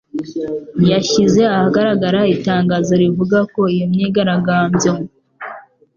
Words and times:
yashyize 0.91 1.41
ahagaragara 1.55 2.19
itangazo 2.35 2.91
rivuga 3.01 3.37
ko 3.53 3.61
iyo 3.73 3.85
myigaragambyo 3.91 4.91